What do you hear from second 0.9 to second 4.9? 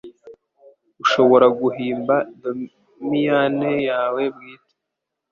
ushobora guhimba domaine yawe bwite,